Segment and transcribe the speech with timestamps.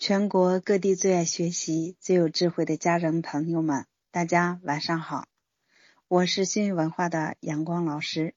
[0.00, 5.28] 全国各地最爱学习、最有智慧的家人朋友们，大家晚上好！
[6.08, 8.34] 我是新语文化的阳光老师。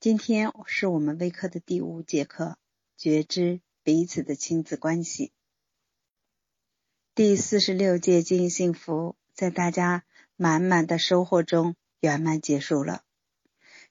[0.00, 2.58] 今天是我们微课的第五节课，
[2.96, 5.30] 觉知彼此的亲子关系。
[7.14, 10.02] 第四十六届经营幸福，在大家
[10.34, 13.04] 满满的收获中圆满结束了。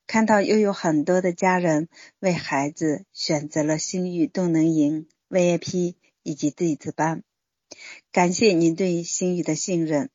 [0.06, 1.88] 看到又有很多的家人
[2.20, 7.24] 为孩子选择了星宇动能营 VIP 以及弟子班，
[8.12, 10.10] 感谢您对星宇的信任。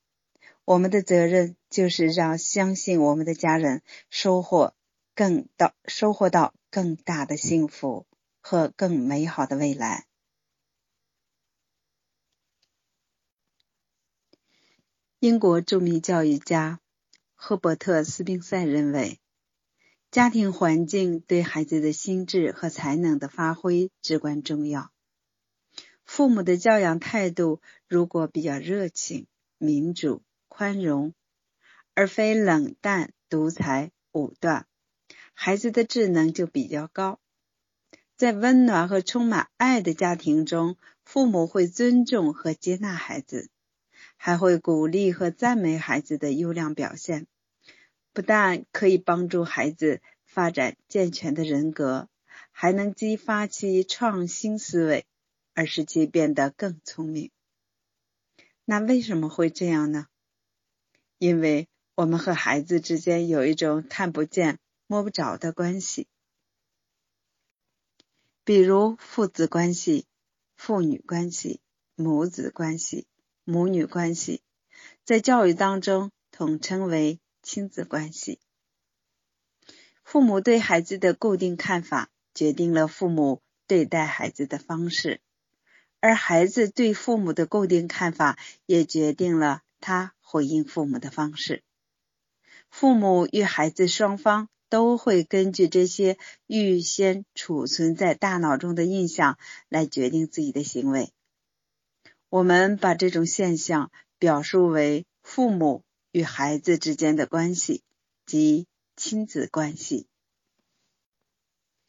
[0.65, 4.75] 我们的责任就是让相信我们的家人收获
[5.15, 8.07] 更到收获到更大的幸福
[8.41, 10.07] 和更美好的未来。
[15.21, 16.81] 英国著名教育家
[17.35, 19.21] 赫伯特·斯宾塞认为。
[20.11, 24.91] 家庭环境对孩子的心智和才能的发挥至关重要。
[26.19, 31.15] 父母的教养态度如果比较热情、民主、宽容，
[31.95, 34.67] 而非冷淡、独裁、武断，
[35.33, 37.21] 孩子的智能就比较高。
[38.17, 43.49] 在温暖和充满爱的家庭中，父母会尊重和接纳孩子，
[44.17, 47.29] 还会鼓励和赞美孩子的优良表现。
[48.13, 52.09] 不但可以帮助孩子发展健全的人格，
[52.51, 55.07] 还能激发其创新思维，
[55.59, 57.33] 而使其变得更聪明。
[58.65, 60.07] 那为什么会这样呢？
[61.19, 66.07] 因为我们和孩子之间有一种看不见、摸不着的关系，
[68.45, 70.07] 比如父子关系、
[70.55, 71.61] 父女关系、
[71.97, 73.09] 母子关系、
[73.43, 74.41] 母女关系，
[75.05, 77.19] 在教育当中统称为。
[77.41, 78.41] 亲子关系，
[80.05, 85.23] 父母对孩子的固定看法决定了父母对待孩子的方式，
[86.01, 91.63] 而孩子对父母的固定看法也决定了他回应父母的方式。
[92.71, 101.13] 父母与孩子双方都会根据这些预先储存在大脑中的印象来决定自己的行为。
[102.29, 105.83] 我们把这种现象表述为父母。
[106.11, 107.83] 与孩子之间的关系
[108.25, 110.09] 及亲子关系，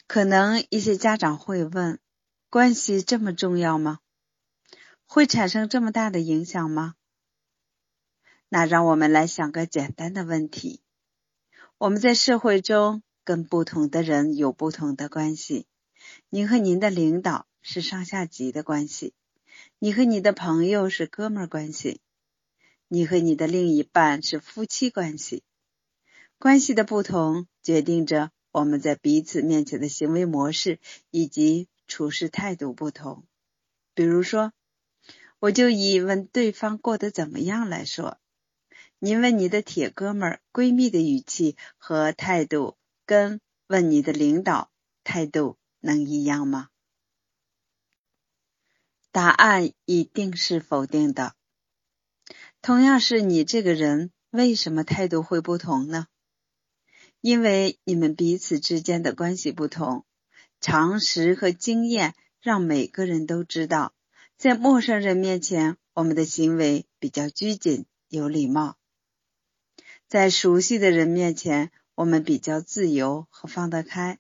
[0.08, 2.00] 可能一些家长会问：
[2.50, 4.00] 关系这么重要吗？
[5.12, 6.94] 会产生这么大的影响吗？
[8.48, 10.82] 那让我们来想个简单的问题：
[11.80, 15.66] 我们在社会中跟不同的人有不同的关系，
[16.30, 19.16] 您和您的领导是上下级的关系，
[19.80, 22.02] 你和你的朋友是哥们儿关系。
[22.88, 25.42] 你和你的另一半是夫妻关系，
[26.38, 33.26] 关系的不同决定着我们在彼此面前的行为模式以及处事态度不同。
[33.96, 34.54] 比如说，
[35.40, 38.20] 我就以问对方过得怎么样来说，
[39.00, 44.70] 你问你的铁哥们儿、闺蜜的语气和态度，跟问你的领导
[45.06, 46.70] 态度能一样吗？
[49.12, 51.36] 答案一定是否定的。
[52.62, 56.08] 同样是你这个人，为什么态度会不同呢？
[57.22, 60.06] 因为你们彼此之间的关系不同，
[60.60, 63.94] 常识和经验让每个人都知道，
[64.40, 68.78] 在陌生人面前，我们的行为比较拘谨有礼貌；
[70.08, 74.16] 在熟悉的人面前，我们比较自由和放得开；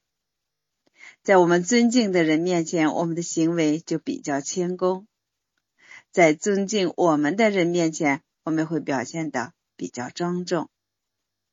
[1.23, 5.05] 在我们尊敬的人面前，我们的行为就比较谦恭；
[6.11, 10.69] 在尊敬我们的人面前，我们会表现的比较庄重。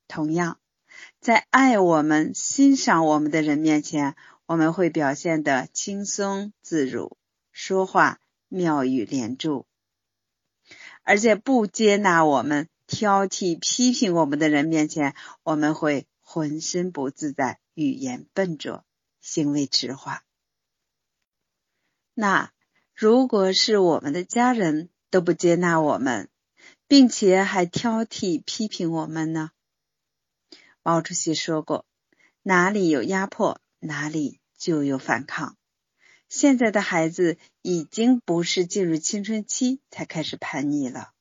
[0.09, 0.59] 同样，
[1.21, 7.17] 在爱我们、欣赏我们的人面前，我们会表现的轻松自如，
[7.53, 8.19] 说话
[8.49, 9.67] 妙语连珠；
[11.03, 18.85] 而且不接纳我们、挑剔、批评我们的人面前，我们会浑身不自在，语言笨拙，
[19.21, 20.23] 行为迟缓。
[22.15, 22.53] 那
[22.95, 26.31] 如果是我们的家人都不接纳我们，
[26.89, 29.51] 并且还挑剔批评我们呢。
[30.83, 31.85] 毛主席说过
[32.43, 35.57] ：“哪里有压迫，哪里就有反抗。”
[36.29, 41.13] 现在的孩子已经不是进入青春期才开始叛逆了，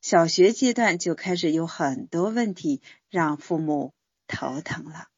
[0.00, 3.94] 小学阶段就开始有很多问题让父母
[4.26, 5.08] 头疼了。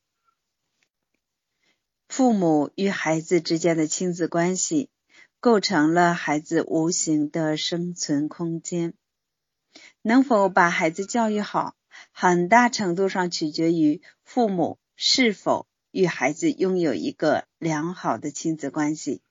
[2.09, 4.91] 父母与孩子之间的亲子关系，
[5.41, 8.95] 构成了孩子无形的生存空间。
[10.03, 11.75] 能否把孩子教育好，
[12.13, 19.23] 很大程度上取决于父母是否与孩子拥有一个良好的亲子关系。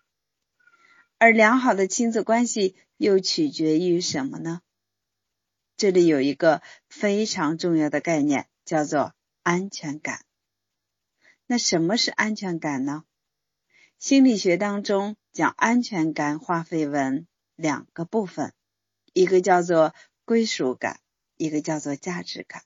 [1.20, 4.62] 而良好的亲子关系又取决于什么呢？
[5.78, 9.14] 这里有一个非常重要的概念，叫做
[9.44, 10.26] 安全感。
[11.46, 13.04] 那什么是安全感呢？
[14.00, 18.54] 心理学当中将安全感划分为两个部分，
[19.14, 19.94] 一个叫做
[20.26, 21.00] 归属感，
[21.38, 22.64] 一个叫做价值感。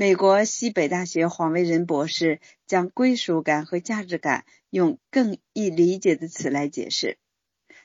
[0.00, 7.18] 美国西北大学黄维仁博士将归属感和价值感用更易理解的词来解释。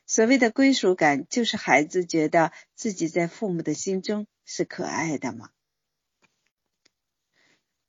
[0.06, 5.48] 所谓的归属感，就是孩子觉得自己在父母的心中是可爱的嘛；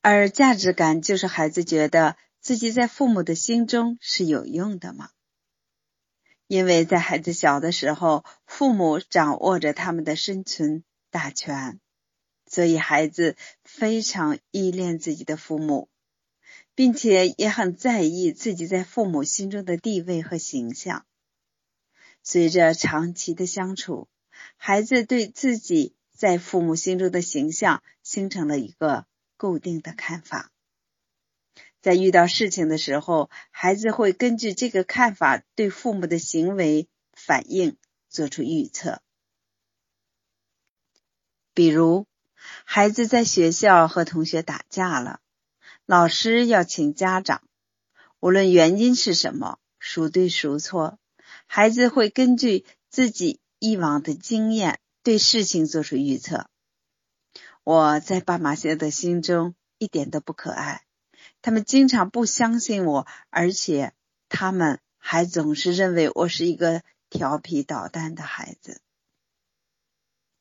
[0.02, 5.11] 而价值感，就是孩子觉得自己在父母的心中是有用的嘛。
[6.49, 10.82] 因为在孩子小的时候，父母掌握着他们的生存
[11.12, 11.79] 大权，
[12.46, 15.88] 所以孩子非常依恋自己的父母，
[16.75, 21.04] 并且也很在意自己在父母心中的地位和形象。
[22.22, 24.08] 随着长期的相处，
[24.56, 29.06] 孩子对自己在父母心中的形象形成了一个
[29.37, 30.50] 固定的看法。
[31.81, 37.76] 在遇到事情的时候，孩子会根据这个看法对父母的行为反应
[38.08, 39.00] 做出预测。
[41.54, 42.06] 比如，
[42.64, 45.20] 孩子在学校和同学打架了，
[45.84, 47.43] 老师要请家长，
[48.20, 50.98] 无论原因是什么，孰对孰错。
[51.46, 56.48] 孩子会根据自己以往的经验对事情做出预测。
[57.62, 60.84] 我在爸妈现在的心中一点都不可爱，
[61.43, 63.93] 他们经常不相信我，而且
[64.28, 68.81] 他们还总是认为我是一个调皮捣蛋的孩子。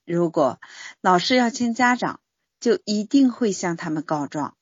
[0.06, 0.60] 如果
[1.02, 2.22] 老师要请家长，
[2.60, 4.56] 就一定会向他们告状。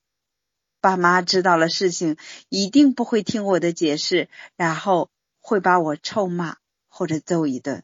[0.82, 2.18] 爸妈知道了事情，
[2.50, 5.12] 一定不会听我的解释，然后。
[5.46, 6.56] 会把我臭骂
[6.88, 7.84] 或者揍一顿，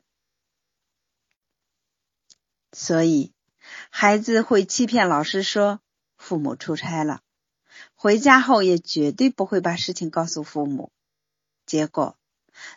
[2.71, 3.33] 所以
[3.89, 5.81] 孩子会欺骗老师说
[6.15, 7.19] 父母出差了，
[7.95, 10.93] 回家后也绝对不会把事情告诉父母。
[11.65, 12.17] 结果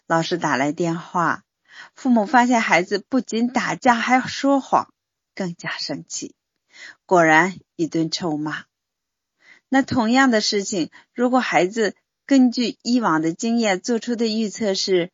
[0.08, 1.44] 老师打来电话，
[1.94, 4.92] 父母发现孩子不仅打架还要说谎，
[5.34, 6.34] 更加生气，
[7.06, 8.64] 果然一顿臭骂。
[9.68, 11.94] 那同样的事情，如果孩子。
[12.24, 15.10] 根据以往的经验做出的预测是，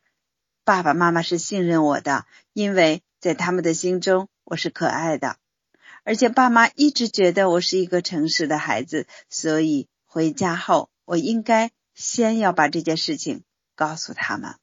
[0.62, 5.38] 爸爸妈妈是信任我的，因为在他们的心中我是可爱的，
[6.04, 13.42] 而且爸妈一直觉得我是一个诚实的孩子，所以回家后我应该先要把这件事情
[13.74, 14.54] 告诉他们，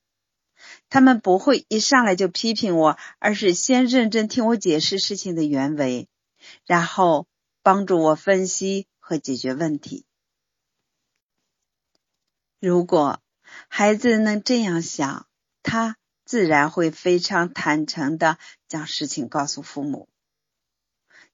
[0.89, 6.07] 他们不会一上来就批评我，而是先认真听我解释事情的原委，
[6.65, 7.27] 然后
[7.63, 10.05] 帮助我分析和解决问题。
[12.59, 13.19] 如果
[13.67, 15.27] 孩子能这样想，
[15.61, 20.07] 他自然会非常坦诚的将事情告诉父母。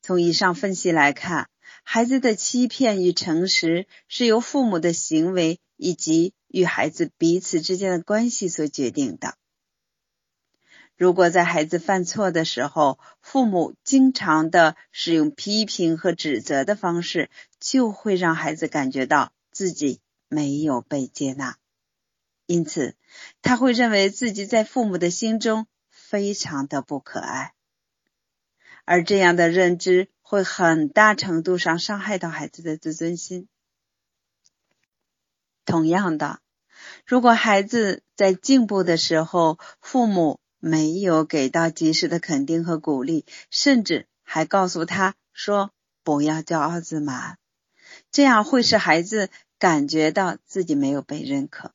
[0.01, 1.49] 从以上分析来看，
[1.83, 9.37] 孩子的欺骗与诚实是由父母的行为以及与孩子彼此之间的关系所决定的。
[11.01, 19.99] 如果在孩子犯错的时候，父母经常的使用批评和指责的方式，就会让孩子感觉到自己。
[20.27, 21.57] 没有被接纳，
[22.45, 22.95] 因此
[23.41, 27.55] 他会认为自己在父母的心中非常的不可爱，
[28.85, 33.49] 而这样的认知会很大程度上伤害到孩子的自尊心。
[35.65, 36.39] 同样的，
[37.07, 47.37] 如果孩子在进步的时候，父母没有给到及时的肯定和鼓励，甚至还告诉他说不要骄傲自满，
[48.09, 49.29] 这样会使孩子。
[49.61, 51.71] 感觉到自己没有被认可，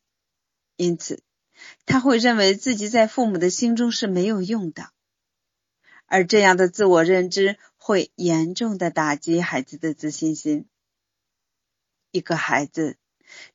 [0.75, 1.23] 因此
[1.85, 4.91] 他会认为自己在父母的心中是没有用的，
[6.07, 10.67] 而这样的自我认知会严重的打击孩子的自信心。
[12.11, 12.97] 一个孩子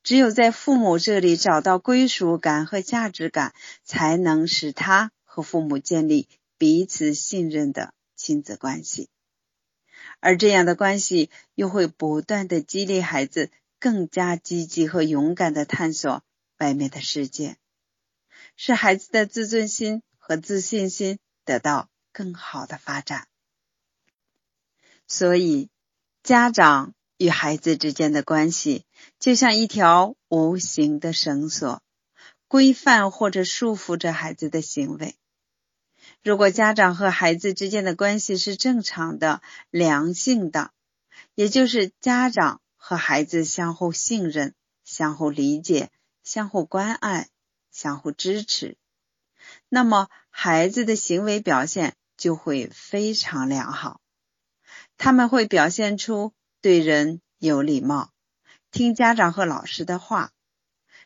[0.01, 9.07] 只有在父母这里找到归属感和价值感，才能使他和父母建立彼此信任的亲子关系，
[10.19, 13.49] 而这样的关系又会不断的激励孩子。
[13.83, 16.21] 更加积极和勇敢的探索
[16.59, 17.57] 外面的世界，
[18.55, 23.27] 使孩子的自尊心和自信心得到更好的发展。
[25.07, 25.71] 所以，
[26.21, 28.85] 家长与孩子之间的关系
[29.17, 31.81] 就像一条无形的绳索，
[32.47, 35.15] 规范或者束缚着孩子的行为。
[36.23, 40.71] 如果家长和孩子之间的关系是正常的、良性的，
[41.35, 42.61] 也就是家长。
[42.83, 45.91] 和孩子相互信任、相互理解、
[46.23, 47.29] 相互关爱、
[47.69, 48.75] 相互支持，
[49.69, 54.01] 那么孩子的行为表现就会非常良好。
[54.97, 58.09] 他们会表现出对人有礼貌，
[58.71, 60.31] 听家长和老师的话，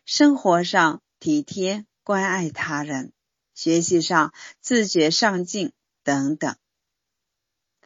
[0.06, 3.12] 生活上体贴关爱他人，
[3.56, 5.72] 学习上自觉上进
[6.04, 6.56] 等等。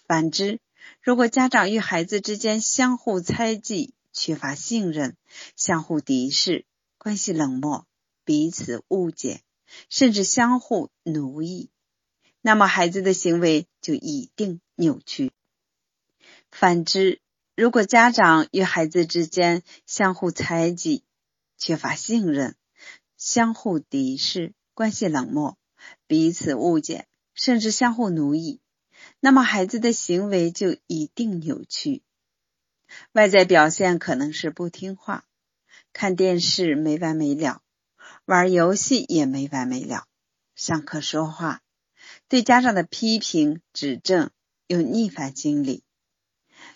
[0.06, 0.60] 反之，
[1.02, 5.16] 如果家长与孩子之间相互猜忌、缺乏信任、
[5.56, 6.66] 相互敌视、
[6.98, 7.86] 关系冷漠、
[8.26, 9.42] 彼此误解，
[9.88, 11.70] 甚至相互奴役，
[12.42, 15.32] 那么孩子的行为就一定扭曲。
[16.50, 17.22] 反之，
[17.56, 21.04] 如果家长与孩子之间相互猜忌、
[21.56, 22.56] 缺乏信任、
[23.16, 25.59] 相互敌视、关系冷漠、
[26.10, 28.62] 彼此误解，甚至相互奴役，
[29.20, 32.02] 那么孩子的行为就一定扭曲。
[33.12, 35.24] 外在表现可能是不听话、
[35.94, 37.62] 看电视没完没了、
[38.26, 40.08] 玩游戏也没完没了、
[40.56, 41.62] 上课说话、
[42.28, 44.32] 对家长的批评指正
[44.66, 45.84] 有逆反心理。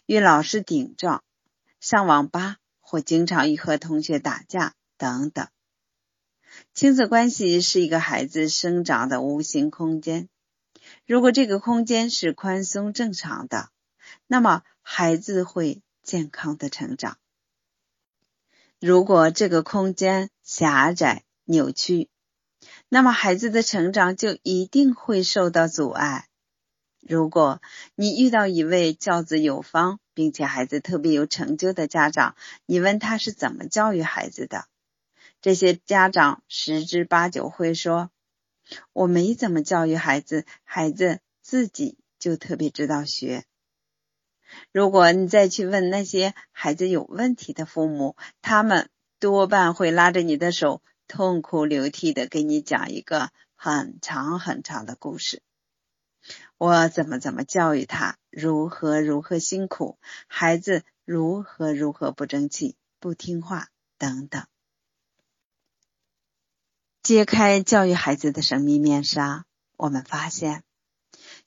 [0.05, 1.23] 与老师顶撞、
[1.79, 5.47] 上网吧或经常与和同学打架等等。
[6.73, 10.27] 亲子关系是一个孩子生长的无形空间。
[11.05, 13.69] 如果这个空间是宽松正常的，
[14.25, 17.19] 那么孩子会健康的成长。
[18.79, 22.09] 如果这个空间狭窄、扭曲，
[22.89, 26.27] 那么孩子的成长就一定会受到阻碍。
[26.99, 27.61] 如果
[27.93, 34.65] 你遇到一位教子有方，并且孩子特别有成就的家长，你问他是怎么教育孩子的，
[35.43, 38.09] 这些家长十之八九会说
[38.93, 43.43] ：“我没怎么教育孩子，孩子自己就特别知道学。”
[44.71, 55.41] 如果你再去问那些孩子有问题的父母，他们多半会拉着你的手，痛哭流涕的给你讲一个很长很长的故事。
[56.57, 64.45] 我怎么怎么教育他，如何如何辛苦，孩子如何如何不争气、不听话等等。
[67.03, 69.45] 揭开教育孩子的神秘面纱，
[69.75, 70.63] 我们发现，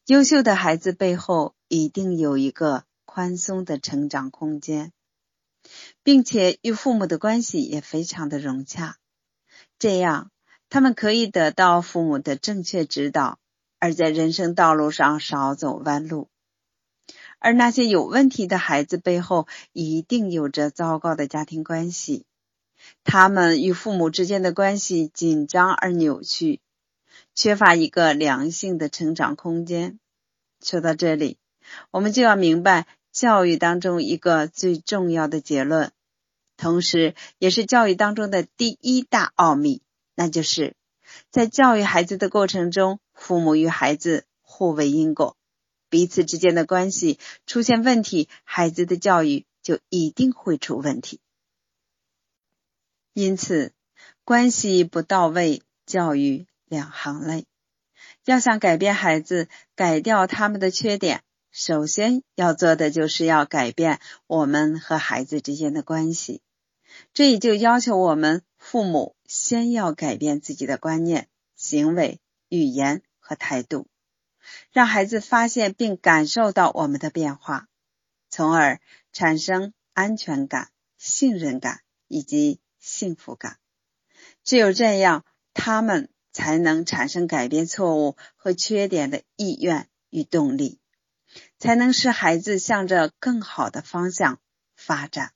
[0.04, 4.92] 优秀的孩子背后一定有一个宽松的成长空间，
[6.02, 8.98] 并且与父母的关系也非常的融洽，
[9.78, 10.30] 这样
[10.68, 13.38] 他们可以得到父母的正确指导。
[13.78, 16.28] 而在人生道路上少走弯路，
[17.38, 22.24] 而那些有问题的孩子背后一定有着糟糕的家庭关系，
[23.04, 26.60] 他们与父母之间的关系紧张而扭曲，
[27.34, 29.98] 缺乏一个良性的成长空间。
[30.62, 31.38] 说到这里，
[31.90, 35.92] 我们就要明白教育当中一个最重要的结论，
[36.56, 39.82] 同时也是教育当中的第一大奥秘，
[40.14, 40.74] 那就是
[41.30, 42.98] 在教育孩子的过程中。
[43.18, 45.38] 父母与孩子互为因果，
[45.88, 51.18] 彼此之间的关系出现问题，孩子的教育就一定会出问题。
[53.18, 53.72] 因此，
[54.24, 57.46] 关系不到位，教育两行泪。
[58.26, 66.42] 要想改变孩子，改掉他们的缺点，首先要做的就是要改变我们和孩子之间的关系。
[67.14, 72.20] 这也就要求我们父母先要改变自己的观念、行为。
[72.50, 73.88] 语言和态度，
[74.72, 77.66] 让孩子发现并感受到我们的变化，
[78.28, 78.78] 从而
[79.10, 83.58] 产生安全感、信任感以及幸福感。
[84.44, 90.78] 只有这样，他们才能产生改变错误和缺点的意愿与动力，
[91.58, 94.40] 才能使孩子向着更好的方向
[94.76, 95.34] 发展。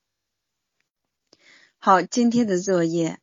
[1.79, 3.19] 好，今天的作业，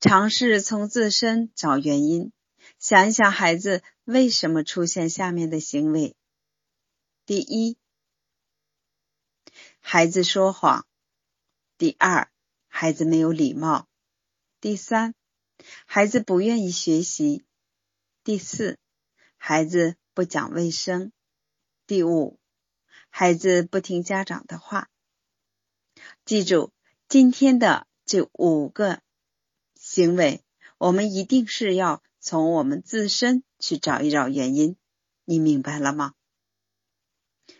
[0.00, 2.32] 尝试从自身找原因。
[2.78, 6.16] 想一想，孩子为什么出现下面的行为？
[7.26, 7.76] 第一，
[9.80, 10.86] 孩子说谎；
[11.76, 12.31] 第二，
[12.74, 13.86] 孩子没有礼貌；
[14.60, 15.14] 第三，
[15.84, 17.44] 孩子不愿意学习；
[18.24, 18.78] 第四，
[19.36, 21.10] 孩子不讲卫生；
[21.86, 22.40] 第五，
[23.10, 24.88] 孩子不听家长的话。
[26.24, 26.72] 记住
[27.08, 29.02] 今天的这五个
[29.74, 30.42] 行为，
[30.78, 32.02] 我们一定是要。
[32.24, 34.76] 从我们自身去找一找原因，
[35.24, 36.14] 你明白了吗？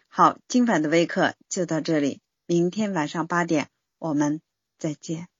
[0.06, 4.40] 好，今晚的微课就到这里，明天晚上八点我们
[4.82, 5.31] 再见。